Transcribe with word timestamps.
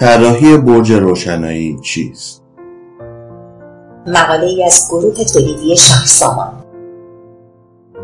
طراحی 0.00 0.56
برج 0.56 0.92
روشنایی 0.92 1.78
چیست؟ 1.82 2.42
مقاله 4.06 4.46
ای 4.46 4.64
از 4.64 4.88
گروه 4.90 5.24
تولیدی 5.24 5.76
شهرسامان 5.76 6.52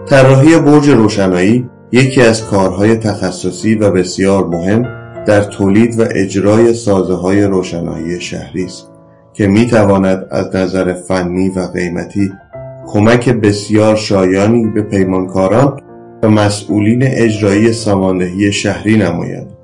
طراحی 0.07 0.59
برج 0.59 0.91
روشنایی 0.91 1.71
یکی 1.93 2.23
از 2.23 2.45
کارهای 2.45 2.97
تخصصی 2.97 3.75
و 3.75 3.91
بسیار 3.91 4.47
مهم 4.47 4.83
در 5.27 5.41
تولید 5.43 6.01
و 6.01 6.05
اجرای 6.11 6.75
سازه 6.75 7.15
های 7.15 7.43
روشنایی 7.43 8.21
شهری 8.21 8.65
است 8.65 8.91
که 9.33 9.47
می 9.47 9.67
تواند 9.67 10.27
از 10.31 10.57
نظر 10.57 10.93
فنی 10.93 11.49
و 11.49 11.61
قیمتی 11.61 12.33
کمک 12.87 13.29
بسیار 13.29 13.97
شایانی 13.97 14.67
به 14.67 14.83
پیمانکاران 14.83 15.81
و 16.23 16.29
مسئولین 16.29 17.03
اجرایی 17.03 17.73
ساماندهی 17.73 18.53
شهری 18.53 18.97
نماید. 18.97 19.56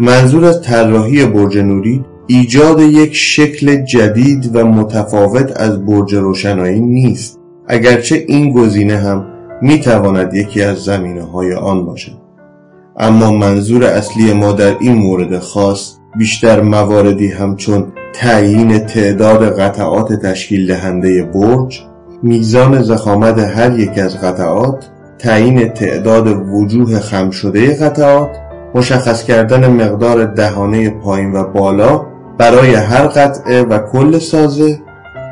منظور 0.00 0.44
از 0.44 0.62
طراحی 0.62 1.26
برج 1.26 1.58
نوری 1.58 2.04
ایجاد 2.26 2.80
یک 2.80 3.14
شکل 3.14 3.76
جدید 3.84 4.56
و 4.56 4.64
متفاوت 4.64 5.52
از 5.56 5.86
برج 5.86 6.14
روشنایی 6.14 6.80
نیست. 6.80 7.38
اگرچه 7.68 8.24
این 8.28 8.52
گزینه 8.52 8.96
هم 8.96 9.26
می 9.62 9.80
تواند 9.80 10.34
یکی 10.34 10.62
از 10.62 10.78
زمینه 10.78 11.22
های 11.22 11.54
آن 11.54 11.86
باشد. 11.86 12.18
اما 12.96 13.32
منظور 13.32 13.84
اصلی 13.84 14.32
ما 14.32 14.52
در 14.52 14.76
این 14.80 14.94
مورد 14.94 15.38
خاص 15.38 15.94
بیشتر 16.18 16.60
مواردی 16.60 17.28
همچون 17.28 17.86
تعیین 18.14 18.78
تعداد 18.78 19.60
قطعات 19.60 20.12
تشکیل 20.12 20.66
دهنده 20.66 21.22
برج 21.22 21.82
میزان 22.22 22.82
زخامت 22.82 23.38
هر 23.38 23.78
یک 23.78 23.98
از 23.98 24.20
قطعات 24.20 24.90
تعیین 25.18 25.68
تعداد 25.68 26.26
وجوه 26.26 26.98
خم 26.98 27.30
شده 27.30 27.74
قطعات 27.74 28.47
مشخص 28.74 29.24
کردن 29.24 29.68
مقدار 29.70 30.24
دهانه 30.24 30.90
پایین 30.90 31.32
و 31.32 31.44
بالا 31.44 32.06
برای 32.38 32.74
هر 32.74 33.06
قطعه 33.06 33.62
و 33.62 33.78
کل 33.78 34.18
سازه 34.18 34.78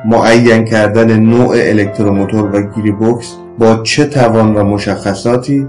معین 0.04 0.64
کردن 0.64 1.20
نوع 1.20 1.54
الکتروموتور 1.56 2.50
و 2.56 2.62
گیری 2.62 2.92
بوکس 2.92 3.36
با 3.58 3.76
چه 3.76 4.04
توان 4.04 4.54
و 4.54 4.64
مشخصاتی 4.64 5.68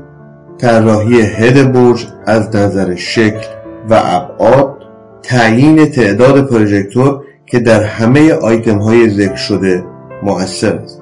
طراحی 0.57 1.21
هد 1.21 1.71
برج 1.71 2.07
از 2.25 2.55
نظر 2.55 2.95
شکل 2.95 3.47
و 3.89 4.01
ابعاد 4.05 4.77
تعیین 5.23 5.85
تعداد 5.85 6.49
پروژکتور 6.49 7.21
که 7.45 7.59
در 7.59 7.83
همه 7.83 8.33
آیتم 8.33 8.77
های 8.77 9.09
ذکر 9.09 9.35
شده 9.35 9.85
مؤثر 10.23 10.75
است. 10.75 11.01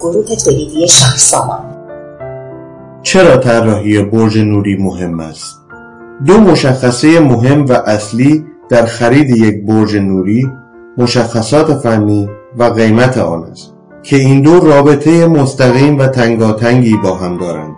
گروه 0.00 0.36
تولیدی 0.44 0.88
شهرسامان 0.88 1.60
چرا 3.02 3.36
طراحی 3.36 4.02
برج 4.02 4.38
نوری 4.38 4.76
مهم 4.76 5.20
است؟ 5.20 5.59
دو 6.26 6.40
مشخصه 6.40 7.20
مهم 7.20 7.66
و 7.66 7.72
اصلی 7.72 8.44
در 8.68 8.86
خرید 8.86 9.30
یک 9.30 9.66
برج 9.66 9.96
نوری 9.96 10.50
مشخصات 10.98 11.74
فنی 11.74 12.28
و 12.58 12.64
قیمت 12.64 13.18
آن 13.18 13.44
است 13.44 13.74
که 14.02 14.16
این 14.16 14.42
دو 14.42 14.60
رابطه 14.60 15.26
مستقیم 15.26 15.98
و 15.98 16.06
تنگاتنگی 16.06 16.96
با 16.96 17.14
هم 17.14 17.36
دارند 17.36 17.74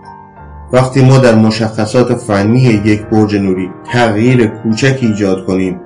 وقتی 0.72 1.04
ما 1.04 1.18
در 1.18 1.34
مشخصات 1.34 2.14
فنی 2.14 2.60
یک 2.60 3.02
برج 3.02 3.36
نوری 3.36 3.70
تغییر 3.92 4.46
کوچک 4.46 4.98
ایجاد 5.00 5.46
کنیم 5.46 5.80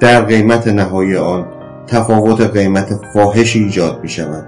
در 0.00 0.22
قیمت 0.22 0.68
نهایی 0.68 1.16
آن 1.16 1.46
تفاوت 1.86 2.40
قیمت 2.40 3.00
فاحشی 3.14 3.64
ایجاد 3.64 4.00
می 4.02 4.08
شود 4.08 4.46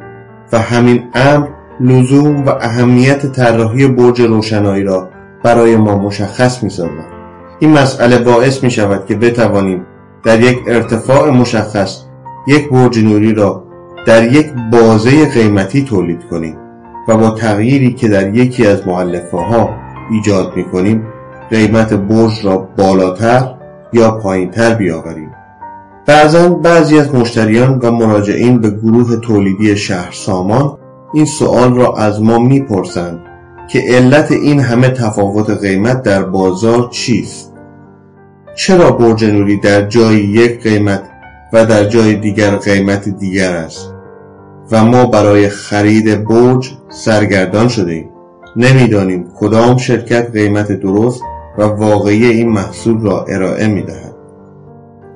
و 0.52 0.58
همین 0.58 1.02
امر 1.14 1.46
لزوم 1.80 2.44
و 2.44 2.50
اهمیت 2.60 3.26
طراحی 3.26 3.88
برج 3.88 4.20
روشنایی 4.20 4.84
را 4.84 5.08
برای 5.44 5.76
ما 5.76 5.98
مشخص 5.98 6.62
می 6.62 6.70
سازد. 6.70 7.11
این 7.62 7.72
مسئله 7.72 8.18
باعث 8.18 8.64
می 8.64 8.70
شود 8.70 9.06
که 9.06 9.14
بتوانیم 9.14 9.86
در 10.24 10.40
یک 10.40 10.58
ارتفاع 10.66 11.30
مشخص 11.30 12.02
یک 12.46 12.70
برج 12.70 12.98
نوری 12.98 13.34
را 13.34 13.64
در 14.06 14.32
یک 14.32 14.46
بازه 14.72 15.28
قیمتی 15.28 15.84
تولید 15.84 16.24
کنیم 16.30 16.56
و 17.08 17.16
با 17.16 17.30
تغییری 17.30 17.92
که 17.92 18.08
در 18.08 18.34
یکی 18.34 18.66
از 18.66 18.86
معلفه 18.86 19.36
ها 19.36 19.70
ایجاد 20.10 20.56
می 20.56 20.64
کنیم 20.64 21.06
قیمت 21.50 21.92
برج 21.92 22.46
را 22.46 22.68
بالاتر 22.76 23.54
یا 23.92 24.10
پایینتر 24.10 24.74
بیاوریم. 24.74 25.30
بعضا 26.06 26.48
بعضی 26.48 26.98
از 26.98 27.14
مشتریان 27.14 27.78
و 27.82 27.90
مراجعین 27.90 28.60
به 28.60 28.70
گروه 28.70 29.16
تولیدی 29.16 29.76
شهر 29.76 30.12
سامان 30.12 30.78
این 31.14 31.24
سوال 31.24 31.74
را 31.74 31.96
از 31.96 32.22
ما 32.22 32.38
می‌پرسند 32.38 33.20
که 33.68 33.82
علت 33.88 34.32
این 34.32 34.60
همه 34.60 34.88
تفاوت 34.88 35.50
قیمت 35.50 36.02
در 36.02 36.22
بازار 36.22 36.88
چیست؟ 36.90 37.51
چرا 38.54 38.90
برج 38.90 39.24
نوری 39.24 39.56
در 39.56 39.82
جای 39.82 40.16
یک 40.16 40.62
قیمت 40.62 41.02
و 41.52 41.66
در 41.66 41.84
جای 41.84 42.14
دیگر 42.14 42.56
قیمت 42.56 43.08
دیگر 43.08 43.56
است 43.56 43.94
و 44.70 44.84
ما 44.84 45.06
برای 45.06 45.48
خرید 45.48 46.24
برج 46.24 46.70
سرگردان 46.88 47.68
شده 47.68 47.92
ایم 47.92 48.08
نمی‌دانیم 48.56 49.24
کدام 49.36 49.76
شرکت 49.76 50.30
قیمت 50.30 50.72
درست 50.72 51.22
و 51.58 51.62
واقعی 51.62 52.26
این 52.26 52.48
محصول 52.48 53.00
را 53.00 53.24
ارائه 53.24 53.68
می 53.68 53.82
دهد. 53.82 54.14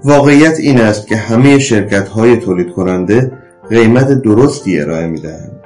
واقعیت 0.05 0.61
این 0.61 0.81
است 0.81 1.07
که 1.07 1.17
همه 1.17 1.59
شرکت 1.59 2.09
های 2.09 2.37
تولید 2.37 2.73
کننده 2.73 3.33
قیمت 3.71 4.09
درستی 4.09 4.81
ارائه 4.81 5.07
می 5.07 5.21
دهند. 5.21 5.61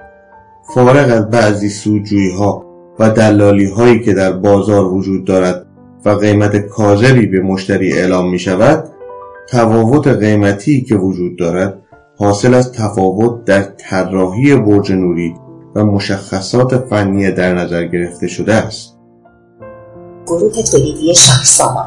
فارغ 0.75 1.13
از 1.13 1.31
بعضی 1.31 1.69
سوجویی 1.69 2.31
ها 2.31 2.67
و 2.99 3.11
دلالی 3.11 3.67
هایی 3.67 4.01
که 4.01 4.15
در 4.15 4.33
بازار 4.33 4.85
وجود 4.85 5.25
دارد 5.25 5.67
و 6.05 6.11
قیمت 6.11 6.57
کاذبی 6.57 7.27
به 7.27 7.41
مشتری 7.41 7.93
اعلام 7.93 8.31
می 8.31 8.39
شود 8.39 8.85
تفاوت 9.49 10.09
قیمتی 10.09 10.83
که 10.83 10.95
وجود 10.95 11.39
دارد 11.39 11.79
حاصل 12.19 12.55
از 12.55 12.73
تفاوت 12.73 13.45
در 13.45 13.63
طراحی 13.63 14.57
برج 14.57 14.93
نوری 14.93 15.35
و 15.75 15.85
مشخصات 15.85 16.77
فنی 16.77 17.31
در 17.31 17.55
نظر 17.55 17.85
گرفته 17.85 18.29
شده 18.29 18.55
است. 18.55 18.97
گروه 20.27 20.63
تولیدی 20.63 21.15
شهرسامان. 21.15 21.87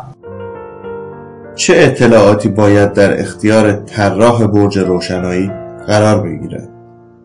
چه 1.56 1.74
اطلاعاتی 1.78 2.50
باید 2.50 2.94
در 2.94 3.20
اختیار 3.20 3.72
طراح 3.74 4.48
برج 4.48 4.80
روشنایی 4.80 5.52
قرار 5.88 6.24
بگیرد؟ 6.24 6.70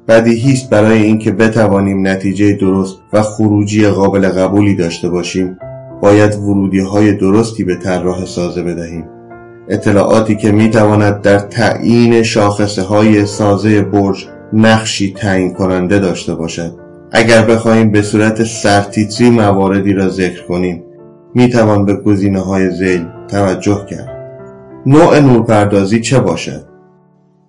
بدیهی 0.09 0.53
است 0.53 0.71
برای 0.71 1.03
اینکه 1.03 1.33
بتوانیم 1.33 2.07
نتیجه 2.09 2.53
درست 2.53 2.99
و 3.13 3.23
خروجی 3.23 3.89
قابل 3.89 4.29
قبولی 4.29 4.75
داشته 4.75 5.09
باشیم. 5.09 5.59
باید 6.01 6.35
ورودی 6.35 6.81
های 6.81 7.13
درستی 7.13 7.65
به 7.65 7.77
طراح 7.77 8.25
سازه 8.25 8.63
بدهیم. 8.63 9.05
اطلاعاتی 9.69 10.37
که 10.37 10.53
می 10.53 10.71
تواند 10.71 11.21
در 11.21 11.39
تعیین 11.39 12.23
شاخصه 12.23 12.83
های 12.83 13.27
سازه 13.27 13.83
برج 13.83 14.27
نقشی 14.53 15.15
تعیین 15.17 15.55
کننده 15.55 15.99
داشته 15.99 16.35
باشد. 16.35 16.73
اگر 17.13 17.45
بخواهیم 17.45 17.91
به 17.91 18.03
صورت 18.03 18.45
سرتیتری 18.45 19.31
مواردی 19.31 19.93
را 19.93 20.09
ذکر 20.09 20.47
کنیم 20.47 20.85
می 21.35 21.49
توان 21.49 21.85
به 21.85 21.95
گزینه 21.95 22.41
های 22.41 22.71
زیل 22.71 23.07
توجه 23.29 23.87
کرد. 23.91 24.19
نوع 24.87 25.21
نورپردازی 25.21 26.01
چه 26.01 26.21
باشد؟ 26.21 26.65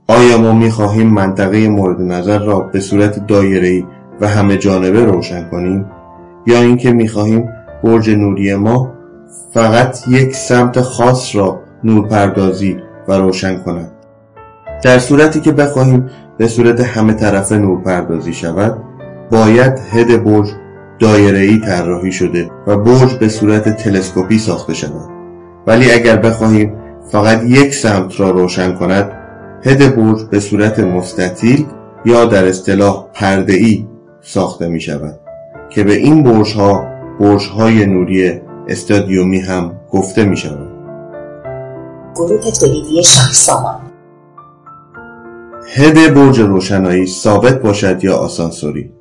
آیا 0.08 0.38
ما 0.38 0.54
می 0.54 0.72
خواهیم 0.72 1.09
منطقه 1.09 1.68
مورد 1.68 2.02
نظر 2.02 2.40
را 2.40 2.59
به 2.59 2.80
صورت 2.80 3.28
دایره‌ای 3.28 3.86
و 4.22 4.28
همه 4.28 4.58
جانبه 4.58 5.06
روشن 5.06 5.50
کنیم؟ 5.50 5.86
یا 6.48 6.62
اینکه 6.62 6.92
می 6.92 7.08
خواهیم 7.08 7.50
برج 7.84 8.09
نوری 8.09 8.56
ما 8.56 8.94
فقط 9.53 10.07
یک 10.07 10.35
سمت 10.35 10.81
خاص 10.81 11.35
را 11.35 11.59
نورپردازی 11.84 12.78
و 13.07 13.13
روشن 13.13 13.57
کند. 13.57 13.91
در 14.84 15.00
صورتی 15.00 15.40
که 15.40 15.51
بخواهیم 15.51 16.09
به 16.38 16.47
صورت 16.47 16.79
همه 16.79 17.13
طرفه 17.13 17.57
نورپردازی 17.57 18.34
شود 18.34 18.78
باید 19.31 19.79
هد 19.91 20.23
برج 20.23 20.47
دایره‌ای 21.00 21.59
طراحی 21.59 22.12
شده 22.12 22.50
و 22.67 22.78
برج 22.78 23.13
به 23.13 23.29
صورت 23.29 23.69
تلسکوپی 23.69 24.38
ساخته 24.38 24.73
شود. 24.73 25.09
ولی 25.67 25.91
اگر 25.91 26.17
بخواهیم 26.17 26.73
فقط 27.11 27.43
یک 27.43 27.73
سمت 27.73 28.20
را 28.20 28.29
روشن 28.29 28.75
کند 28.75 29.11
هد 29.64 29.96
برج 29.96 30.23
به 30.23 30.40
صورت 30.40 30.79
مستطیل 30.79 31.66
یا 32.05 32.25
در 32.25 32.47
اصطلاح 32.47 33.05
پرده 33.14 33.85
ساخته 34.22 34.67
می 34.67 34.82
شود 34.82 35.20
که 35.70 35.84
به 35.84 35.93
این 35.93 36.23
برج 36.23 36.55
ها 36.55 36.98
برج 37.20 37.50
های 37.50 37.86
نوری 37.86 38.42
استادیومی 38.68 39.40
هم 39.40 39.72
گفته 39.92 40.26
می 40.26 40.38
شود 40.38 40.68
گروه 42.16 42.52
تولیدی 42.52 43.04
شهرسامان. 43.04 43.82
هد 45.76 46.14
برج 46.14 46.40
روشنایی 46.40 47.08
ثابت 47.08 47.62
باشد 47.62 48.04
یا 48.04 48.16
آسانسوری؟ 48.16 48.92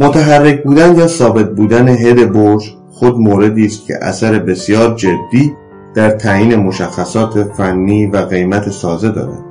متحرک 0.00 0.62
بودن 0.62 0.96
یا 0.96 1.06
ثابت 1.06 1.50
بودن 1.50 1.88
هد 1.88 2.32
برج 2.32 2.76
خود 2.90 3.18
موردی 3.18 3.66
است 3.66 3.86
که 3.86 3.94
اثر 4.02 4.38
بسیار 4.38 4.94
جدی 4.94 5.52
در 5.94 6.10
تعیین 6.10 6.56
مشخصات 6.56 7.42
فنی 7.42 8.06
و 8.06 8.16
قیمت 8.16 8.70
سازه 8.70 9.10
دارد. 9.10 9.44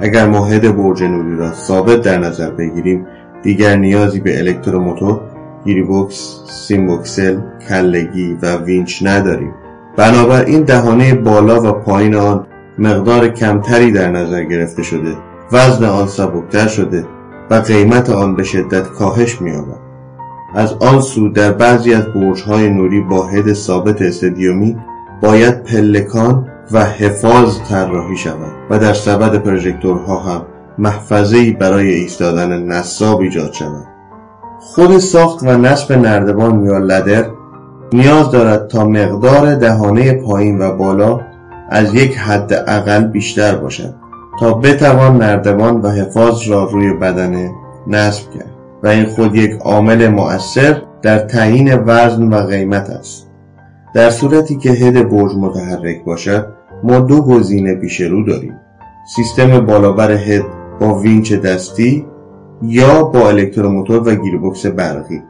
اگر 0.00 0.26
ما 0.26 0.46
هد 0.46 0.76
برج 0.76 1.02
نوری 1.02 1.36
را 1.36 1.52
ثابت 1.52 2.02
در 2.02 2.18
نظر 2.18 2.50
بگیریم 2.50 3.06
دیگر 3.42 3.76
نیازی 3.76 4.20
به 4.20 4.38
الکتروموتور 4.38 5.29
گیربکس، 5.64 5.82
سیم 5.82 6.40
بکسل، 6.50 7.38
کلگی 7.68 8.38
و 8.42 8.56
وینچ 8.56 9.02
نداریم. 9.02 9.54
بنابراین 9.96 10.62
دهانه 10.62 11.14
بالا 11.14 11.62
و 11.62 11.72
پایین 11.72 12.14
آن 12.14 12.46
مقدار 12.78 13.28
کمتری 13.28 13.92
در 13.92 14.10
نظر 14.10 14.44
گرفته 14.44 14.82
شده. 14.82 15.16
وزن 15.52 15.84
آن 15.84 16.06
سبکتر 16.06 16.66
شده 16.66 17.04
و 17.50 17.54
قیمت 17.54 18.10
آن 18.10 18.36
به 18.36 18.42
شدت 18.42 18.88
کاهش 18.88 19.40
می‌یابد. 19.40 19.80
از 20.54 20.72
آن 20.72 21.00
سو 21.00 21.28
در 21.28 21.52
بعضی 21.52 21.94
از 21.94 22.04
برج‌های 22.04 22.68
نوری 22.68 23.00
با 23.00 23.26
head 23.26 23.52
ثابت 23.52 24.02
استادیومی 24.02 24.76
باید 25.22 25.64
پلکان 25.64 26.48
و 26.72 26.84
حفاظ 26.84 27.58
طراحی 27.68 28.16
شود 28.16 28.52
و 28.70 28.78
در 28.78 28.92
سبد 28.92 29.36
پروژکتورها 29.36 30.18
هم 30.18 30.42
محفظه‌ای 30.78 31.50
برای 31.50 31.90
ایستادن 31.90 32.62
نصاب 32.62 33.20
ایجاد 33.20 33.52
شود. 33.52 33.86
خود 34.60 34.98
ساخت 34.98 35.42
و 35.42 35.46
نصب 35.46 35.92
نردبان 35.92 36.64
یا 36.64 36.78
لدر 36.78 37.24
نیاز 37.92 38.30
دارد 38.30 38.68
تا 38.68 38.84
مقدار 38.84 39.54
دهانه 39.54 40.12
پایین 40.12 40.62
و 40.62 40.76
بالا 40.76 41.20
از 41.70 41.94
یک 41.94 42.18
حد 42.18 42.64
اقل 42.66 43.04
بیشتر 43.04 43.56
باشد 43.56 43.94
تا 44.40 44.54
بتوان 44.54 45.16
نردبان 45.16 45.80
و 45.80 45.88
حفاظ 45.90 46.48
را 46.48 46.64
روی 46.64 46.92
بدنه 46.92 47.50
نصب 47.86 48.30
کرد 48.30 48.50
و 48.82 48.88
این 48.88 49.04
خود 49.04 49.34
یک 49.34 49.52
عامل 49.60 50.08
مؤثر 50.08 50.82
در 51.02 51.18
تعیین 51.18 51.74
وزن 51.86 52.28
و 52.28 52.36
قیمت 52.36 52.90
است. 52.90 53.26
در 53.94 54.10
صورتی 54.10 54.56
که 54.56 54.70
هد 54.70 55.08
برج 55.08 55.34
متحرک 55.36 56.04
باشد 56.04 56.46
ما 56.82 57.00
دو 57.00 57.22
گزینه 57.22 57.74
پیش 57.74 58.00
رو 58.00 58.24
داریم. 58.24 58.54
سیستم 59.16 59.66
بالابر 59.66 60.10
head 60.10 60.44
با 60.80 60.94
وینچ 60.94 61.32
دستی 61.32 62.06
یا 62.62 63.02
با 63.02 63.28
الکتروموتور 63.28 64.08
و 64.08 64.14
گیربکس 64.14 64.66
برقی. 64.66 65.22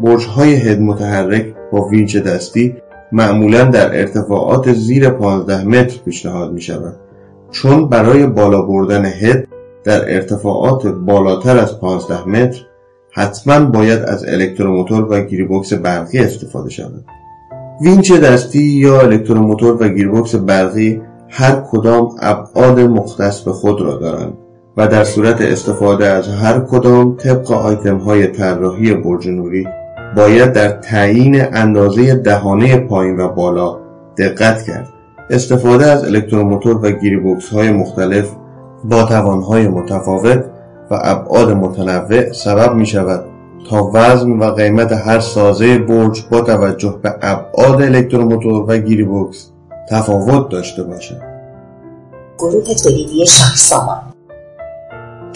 برج 0.00 0.26
های 0.26 0.54
head 0.54 0.80
متحرک 0.80 1.54
با 1.72 1.88
وینچ 1.88 2.16
دستی 2.16 2.74
معمولا 3.12 3.64
در 3.64 3.98
ارتفاعات 3.98 4.72
زیر 4.72 5.10
15 5.10 5.64
متر 5.64 5.98
پیشنهاد 6.04 6.52
می 6.52 6.60
شود 6.60 6.96
چون 7.50 7.88
برای 7.88 8.26
بالا 8.26 8.62
بردن 8.62 9.04
head 9.04 9.48
در 9.84 10.14
ارتفاعات 10.14 10.86
بالاتر 10.86 11.58
از 11.58 11.80
15 11.80 12.28
متر 12.28 12.60
حتما 13.12 13.70
باید 13.70 14.02
از 14.02 14.24
الکتروموتور 14.28 15.06
و 15.10 15.20
گیربکس 15.20 15.72
برقی 15.72 16.18
استفاده 16.18 16.70
شود. 16.70 17.04
وینچ 17.82 18.12
دستی 18.12 18.62
یا 18.62 19.00
الکتروموتور 19.00 19.82
و 19.82 19.88
گیربکس 19.88 20.34
برقی 20.34 21.02
هر 21.28 21.62
کدام 21.70 22.08
ابعاد 22.20 22.80
مختص 22.80 23.40
به 23.40 23.52
خود 23.52 23.80
را 23.80 23.96
دارند. 23.96 24.32
و 24.78 24.88
در 24.88 25.04
صورت 25.04 25.40
استفاده 25.40 26.06
از 26.06 26.28
هر 26.28 26.60
کدام 26.60 27.16
طبق 27.16 27.52
آیتم 27.52 27.96
های 27.96 28.26
طراحی 28.26 28.94
برج 28.94 29.28
نوری 29.28 29.66
باید 30.16 30.52
در 30.52 30.68
تعیین 30.68 31.44
اندازه 31.52 32.14
دهانه 32.14 32.76
پایین 32.76 33.20
و 33.20 33.28
بالا 33.28 33.78
دقت 34.18 34.62
کرد 34.62 34.88
استفاده 35.30 35.86
از 35.86 36.04
الکتروموتور 36.04 36.76
و 36.82 36.90
گیربکس 36.90 37.48
های 37.48 37.70
مختلف 37.70 38.30
با 38.84 39.02
توانهای 39.02 39.68
متفاوت 39.68 40.44
و 40.90 40.98
ابعاد 41.02 41.50
متنوع 41.50 42.32
سبب 42.32 42.74
می 42.74 42.86
شود 42.86 43.24
تا 43.70 43.90
وزن 43.94 44.30
و 44.30 44.44
قیمت 44.44 44.92
هر 44.92 45.20
سازه 45.20 45.78
برج 45.78 46.24
با 46.30 46.40
توجه 46.40 46.98
به 47.02 47.14
ابعاد 47.22 47.82
الکتروموتور 47.82 48.64
و 48.68 48.78
گیریبوکس 48.78 49.50
تفاوت 49.90 50.48
داشته 50.48 50.82
باشد. 50.82 51.22
گروه 52.38 52.74
تولیدی 52.84 53.26
شهرسامان 53.26 53.98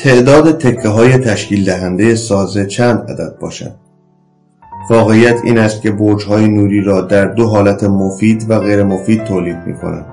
تعداد 0.02 0.58
تکه 0.58 0.88
های 0.88 1.18
تشکیل 1.18 1.64
دهنده 1.64 2.14
سازه 2.14 2.66
چند 2.66 3.10
عدد 3.10 3.38
باشد؟ 3.40 3.72
واقعیت 4.90 5.40
این 5.44 5.58
است 5.58 5.82
که 5.82 5.90
برج 5.90 6.24
های 6.24 6.48
نوری 6.48 6.80
را 6.80 7.00
در 7.00 7.24
دو 7.24 7.46
حالت 7.46 7.84
مفید 7.84 8.46
و 8.48 8.58
غیر 8.58 8.82
مفید 8.82 9.24
تولید 9.24 9.56
می 9.66 9.74
کنند 9.74 10.06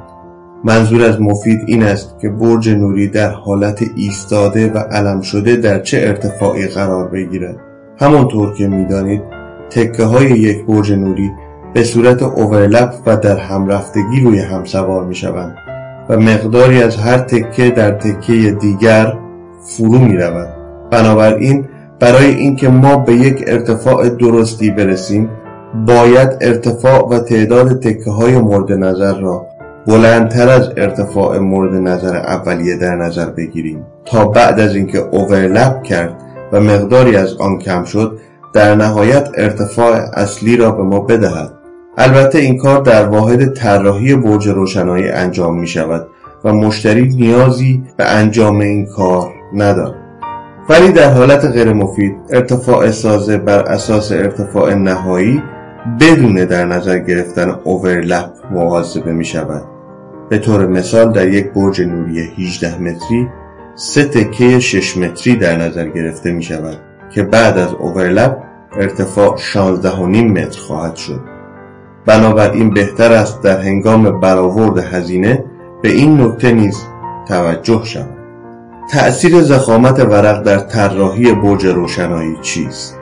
منظور 0.63 1.03
از 1.03 1.21
مفید 1.21 1.59
این 1.68 1.83
است 1.83 2.19
که 2.21 2.30
برج 2.30 2.69
نوری 2.69 3.07
در 3.07 3.30
حالت 3.30 3.83
ایستاده 3.95 4.71
و 4.71 4.77
علم 4.77 5.21
شده 5.21 5.56
در 5.56 5.80
چه 5.80 5.97
ارتفاعی 5.97 6.68
قرار 6.68 7.07
بگیرد. 7.07 7.57
همانطور 8.00 8.53
که 8.53 8.68
می‌دانید 8.68 9.21
تکه 9.69 10.03
های 10.03 10.30
یک 10.30 10.65
برج 10.65 10.91
نوری 10.91 11.31
به 11.74 11.83
صورت 11.83 12.24
اوورلپ 12.24 12.94
و 13.06 13.18
در 13.18 13.38
همرفتگی 13.38 14.21
روی 14.24 14.39
هم 14.39 14.63
سوار 14.63 15.06
می 15.06 15.15
شوند 15.15 15.56
و 16.09 16.18
مقداری 16.18 16.83
از 16.83 16.95
هر 16.95 17.18
تکه 17.18 17.69
در 17.69 17.91
تکه 17.91 18.51
دیگر 18.51 19.13
فرو 19.61 20.00
می 20.00 20.17
رود 20.17 20.47
بنابراین 20.91 21.65
برای 22.00 22.25
اینکه 22.25 22.69
ما 22.69 22.97
به 22.97 23.13
یک 23.13 23.44
ارتفاع 23.47 24.09
درستی 24.09 24.71
برسیم 24.71 25.29
باید 25.88 26.29
ارتفاع 26.41 27.07
و 27.09 27.19
تعداد 27.19 27.79
تکه 27.79 28.11
های 28.11 28.38
مورد 28.38 28.71
نظر 28.71 29.19
را 29.19 29.45
بلندتر 29.88 30.50
از 30.50 30.69
ارتفاع 30.77 31.38
مورد 31.38 31.73
نظر 31.73 32.15
اولیه 32.17 32.77
در 32.77 32.95
نظر 32.95 33.29
بگیریم 33.29 33.85
تا 34.06 34.25
بعد 34.25 34.59
از 34.59 34.75
اینکه 34.75 34.97
اوورلپ 34.97 35.83
کرد 35.83 36.15
و 36.51 36.62
مقداری 36.62 37.15
از 37.15 37.33
آن 37.33 37.59
کم 37.59 37.83
شد 37.83 38.19
در 38.53 38.75
نهایت 38.75 39.29
ارتفاع 39.38 39.95
اصلی 40.13 40.57
را 40.57 40.71
به 40.71 40.83
ما 40.83 41.00
بدهد. 41.00 41.53
البته 41.97 42.39
این 42.39 42.57
کار 42.57 42.81
در 42.81 43.05
واحد 43.05 43.53
طراحی 43.53 44.15
برج 44.15 44.47
روشنایی 44.47 45.09
انجام 45.09 45.59
می 45.59 45.67
شود 45.67 46.07
و 46.44 46.53
مشتری 46.53 47.07
نیازی 47.07 47.83
به 47.97 48.05
انجام 48.05 48.59
این 48.59 48.85
کار 48.85 49.38
ندارد 49.54 49.96
ولی 50.69 50.92
در 50.92 51.10
حالت 51.10 51.46
غیر 51.46 51.74
مفید 51.74 52.16
ارتفاع 52.30 52.92
سازه 52.92 53.38
بر 53.38 53.60
اساس 53.60 54.12
ارتفاع 54.12 54.74
نهایی 54.74 55.44
بدون 56.00 56.36
در 56.46 56.66
نظر 56.66 57.00
گرفتن 57.00 57.56
اوورلپ 57.63 58.30
محاسبه 58.51 59.12
می 59.12 59.25
شود 59.25 59.63
به 60.30 60.38
طور 60.38 60.68
مثال 60.68 61.12
در 61.12 61.28
یک 61.28 61.54
برج 61.54 61.81
نوری 61.81 62.19
18 62.19 62.81
متری 62.81 63.28
سه 63.75 64.06
تکه 64.06 64.60
6 64.60 64.98
متری 64.98 65.36
در 65.36 65.57
نظر 65.57 65.88
گرفته 65.88 66.31
می 66.31 66.44
شود 66.44 66.78
که 67.10 67.24
بعد 67.24 67.57
از 67.57 67.74
اوورلپ 67.74 68.38
ارتفاع 68.74 69.38
16.5 69.38 69.86
متر 70.16 70.60
خواهد 70.60 70.96
شد. 70.96 71.22
بنابراین 72.06 72.74
بهتر 72.74 73.12
است 73.13 73.44
در 73.44 73.60
هنگام 73.62 74.19
برآورد 74.19 74.78
هزینه 74.78 75.46
به 75.81 75.90
این 75.90 76.22
نکته 76.22 76.51
نیز 76.51 76.78
توجه 77.28 77.84
شود. 77.84 78.19
تأثیر 78.91 79.41
زخامت 79.41 80.00
ورق 80.00 80.44
در 80.44 80.59
طراحی 80.59 81.33
برج 81.33 81.65
روشنایی 81.65 82.36
چیست؟ 82.41 82.97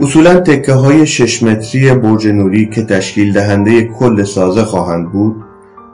اصولا 0.00 0.40
تکه 0.40 0.72
های 0.72 1.06
شش 1.06 1.42
متری 1.42 1.94
برج 1.94 2.28
نوری 2.28 2.66
که 2.66 2.82
تشکیل 2.84 3.32
دهنده 3.32 3.84
کل 3.84 4.24
سازه 4.24 4.64
خواهند 4.64 5.12
بود 5.12 5.36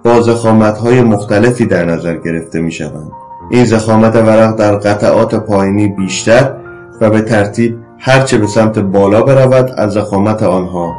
با 0.04 0.20
زخامت 0.20 0.78
های 0.78 1.02
مختلفی 1.02 1.66
در 1.66 1.84
نظر 1.84 2.16
گرفته 2.16 2.60
می 2.60 2.72
شوند. 2.72 3.10
این 3.50 3.64
زخامت 3.64 4.16
ورق 4.16 4.56
در 4.56 4.76
قطعات 4.76 5.34
پایینی 5.34 5.88
بیشتر 5.88 6.52
و 7.00 7.10
به 7.10 7.20
ترتیب 7.20 7.78
هرچه 7.98 8.38
به 8.38 8.46
سمت 8.46 8.78
بالا 8.78 9.22
برود 9.22 9.70
از 9.76 9.92
زخامت 9.92 10.42
آنها 10.42 10.92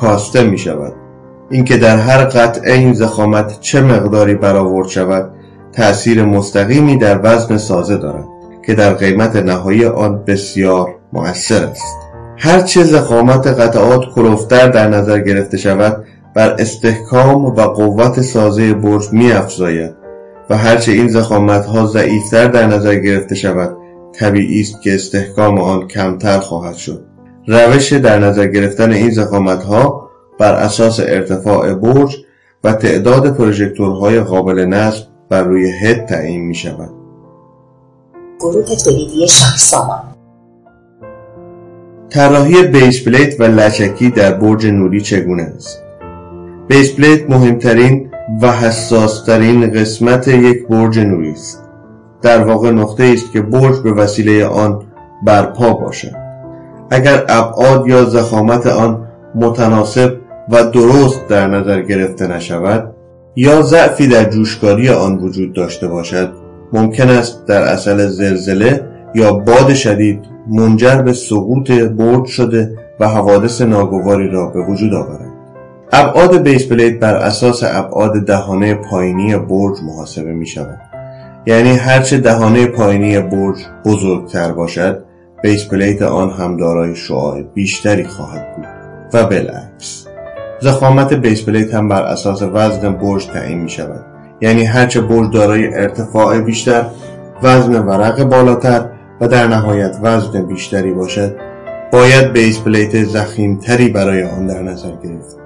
کاسته 0.00 0.42
می 0.44 0.58
شود. 0.58 0.92
اینکه 1.50 1.76
در 1.76 1.96
هر 1.96 2.24
قطعه 2.24 2.74
این 2.74 2.92
زخامت 2.92 3.60
چه 3.60 3.80
مقداری 3.80 4.34
برآورد 4.34 4.88
شود 4.88 5.30
تأثیر 5.72 6.24
مستقیمی 6.24 6.96
در 6.98 7.20
وزن 7.22 7.56
سازه 7.56 7.96
دارد 7.96 8.24
که 8.66 8.74
در 8.74 8.94
قیمت 8.94 9.36
نهایی 9.36 9.84
آن 9.84 10.24
بسیار 10.26 10.94
مؤثر 11.12 11.64
است. 11.64 11.96
هرچه 12.38 12.84
زخامت 12.84 13.46
قطعات 13.46 14.00
کلوفتر 14.14 14.68
در 14.68 14.88
نظر 14.88 15.18
گرفته 15.18 15.56
شود 15.56 16.04
بر 16.34 16.56
استحکام 16.58 17.44
و 17.44 17.60
قوت 17.60 18.20
سازه 18.20 18.74
برج 18.74 19.12
می 19.12 19.32
افزاید 19.32 19.94
و 20.50 20.56
هرچه 20.56 20.92
این 20.92 21.08
زخامت 21.08 21.66
ها 21.66 21.86
ضعیفتر 21.86 22.46
در 22.46 22.66
نظر 22.66 22.94
گرفته 22.94 23.34
شود 23.34 23.76
طبیعی 24.12 24.60
است 24.60 24.82
که 24.82 24.94
استحکام 24.94 25.58
آن 25.58 25.88
کمتر 25.88 26.38
خواهد 26.38 26.74
شد. 26.74 27.04
روش 27.46 27.92
در 27.92 28.18
نظر 28.18 28.46
گرفتن 28.46 28.92
این 28.92 29.10
زخامت 29.10 29.62
ها 29.62 30.10
بر 30.38 30.54
اساس 30.54 31.00
ارتفاع 31.00 31.74
برج 31.74 32.16
و 32.64 32.72
تعداد 32.72 33.36
پروژکتورهای 33.36 34.20
قابل 34.20 34.64
نصب 34.64 35.09
بر 35.30 35.42
روی 35.42 35.70
هد 35.70 36.06
تعیین 36.06 36.46
می 36.46 36.54
شود. 36.54 36.90
گروه 38.40 38.76
تولیدی 38.84 39.28
شهرسامان 39.28 40.00
طراحی 42.10 42.62
base 42.62 43.04
plate 43.04 43.40
و 43.40 43.42
لچکی 43.42 44.10
در 44.10 44.32
برج 44.32 44.66
نوری 44.66 45.00
چگونه 45.00 45.42
است؟ 45.42 45.82
base 46.68 46.94
plate 46.94 47.30
مهمترین 47.30 48.10
و 48.42 48.52
حساسترین 48.52 49.70
قسمت 49.70 50.28
یک 50.28 50.66
برج 50.66 50.98
نوری 50.98 51.30
است. 51.30 51.64
در 52.22 52.44
واقع 52.44 52.70
نقطه‌ای 52.70 53.04
است 53.04 53.32
که 53.32 53.40
برج 53.40 53.78
به 53.80 53.92
وسیله 53.92 54.46
آن 54.46 54.82
برپا 55.26 55.72
باشد. 55.72 56.16
اگر 56.90 57.24
ابعاد 57.28 57.86
یا 57.86 58.04
ضخامت 58.04 58.66
آن 58.66 59.08
متناسب 59.34 60.16
و 60.48 60.64
درست 60.64 61.28
در 61.28 61.46
نظر 61.46 61.82
گرفته 61.82 62.26
نشود 62.26 62.94
یا 63.36 63.62
ضعفی 63.62 64.06
در 64.06 64.24
جوشکاری 64.24 64.88
آن 64.88 65.18
وجود 65.18 65.52
داشته 65.52 65.88
باشد 65.88 66.32
ممکن 66.72 67.08
است 67.08 67.46
در 67.46 67.62
اثر 67.62 68.06
زلزله 68.06 68.84
یا 69.14 69.32
باد 69.32 69.74
شدید 69.74 70.20
منجر 70.50 71.02
به 71.02 71.12
سقوط 71.12 71.70
برج 71.70 72.24
شده 72.24 72.76
و 73.00 73.08
حوادث 73.08 73.60
ناگواری 73.62 74.28
را 74.28 74.46
به 74.46 74.60
وجود 74.60 74.94
آورد. 74.94 75.30
ابعاد 75.92 76.42
base 76.42 76.68
plate 76.68 76.98
بر 76.98 77.14
اساس 77.14 77.62
ابعاد 77.64 78.26
دهانه 78.26 78.74
پایینی 78.74 79.36
برج 79.36 79.76
محاسبه 79.82 80.32
می 80.32 80.46
شود 80.46 80.80
یعنی 81.46 81.70
هرچه 81.70 82.18
دهانه 82.18 82.66
پایینی 82.66 83.20
برج 83.20 83.56
بزرگتر 83.84 84.52
باشد 84.52 85.04
base 85.42 85.68
plate 85.68 86.02
آن 86.02 86.30
هم 86.30 86.56
دارای 86.56 86.96
شعاع 86.96 87.42
بیشتری 87.42 88.04
خواهد 88.04 88.56
بود. 88.56 88.66
و 89.12 89.24
بالعکس. 89.24 90.06
ضخامت 90.60 91.12
base 91.12 91.44
plate 91.44 91.74
هم 91.74 91.88
بر 91.88 92.02
اساس 92.02 92.42
وزن 92.42 92.92
برج 92.92 93.26
تعیین 93.26 93.58
می 93.58 93.70
شود. 93.70 94.04
یعنی 94.40 94.64
هرچه 94.64 95.00
برج 95.00 95.32
دارای 95.32 95.74
ارتفاع 95.74 96.40
بیشتر 96.40 96.86
وزن 97.42 97.78
ورق 97.78 98.24
بالاتر 98.24 98.86
و 99.20 99.28
در 99.28 99.46
نهایت 99.46 99.96
وزن 100.02 100.42
بیشتری 100.46 100.92
باشد 100.92 101.36
باید 101.92 102.32
base 102.32 102.60
plate 102.60 103.04
ضخیم 103.04 103.58
تری 103.58 103.88
برای 103.88 104.22
آن 104.22 104.46
در 104.46 104.62
نظر 104.62 104.90
گرفت. 105.04 105.36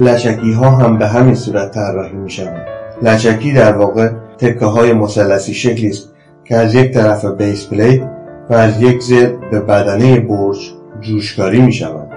لچکی 0.00 0.52
ها 0.52 0.70
هم 0.70 0.98
به 0.98 1.06
همین 1.06 1.34
صورت 1.34 1.70
طراحی 1.70 2.16
می 2.16 2.30
شود 2.30 2.66
لچکی 3.02 3.52
در 3.52 3.72
واقع 3.72 4.10
تکه 4.38 4.66
های 4.66 4.92
مثلثی 4.92 5.54
شکلی 5.54 5.88
است 5.88 6.08
که 6.44 6.56
از 6.56 6.74
یک 6.74 6.94
طرف 6.94 7.24
base 7.24 7.66
plate 7.66 8.02
و 8.50 8.54
از 8.54 8.82
یک 8.82 9.02
ضلع 9.02 9.32
به 9.50 9.60
بدنه 9.60 10.20
برج 10.20 10.72
جوشکاری 11.00 11.60
می 11.60 11.72
شود 11.72 12.11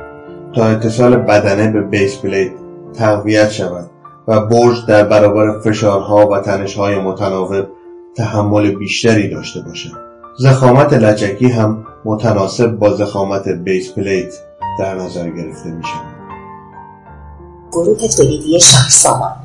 تا 0.55 0.65
اتصال 0.65 1.15
بدنه 1.15 1.71
به 1.71 1.81
base 1.81 2.17
plate 2.17 2.51
تقویت 2.93 3.49
شود 3.49 3.89
و 4.27 4.45
برج 4.45 4.85
در 4.87 5.03
برابر 5.03 5.59
فشارها 5.59 6.27
و 6.27 6.39
تنشهای 6.39 6.99
متناوب 6.99 7.67
تحمل 8.17 8.75
بیشتری 8.75 9.29
داشته 9.29 9.61
باشد. 9.61 9.91
زخامت 10.37 10.93
لچکی 10.93 11.47
هم 11.47 11.85
متناسب 12.05 12.71
با 12.71 12.93
زخامت 12.93 13.47
بیس 13.47 13.93
پلیت 13.93 14.33
در 14.79 14.95
نظر 14.95 15.29
گرفته 15.29 15.71
می 15.71 15.83
شود 15.83 16.15
گروه 17.71 18.07
تولیدی 18.07 18.59
شهرسامان 18.59 19.33